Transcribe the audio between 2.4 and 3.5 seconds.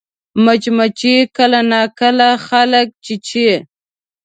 خلک چیچي